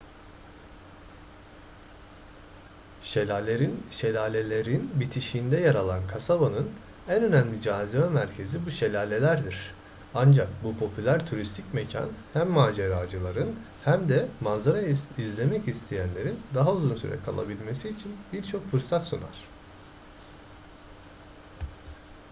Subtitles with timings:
[3.91, 6.69] şelalelerin bitişiğinde yer alan kasabanın
[7.09, 9.73] en önemli cazibe merkezi bu şelalelerdir
[10.15, 14.81] ancak bu popüler turistik mekan hem maceracıların hm de manzara
[15.17, 19.45] izlemek isteyenlerin daha uzun süre kalabilmesi için birçok fırsat sunar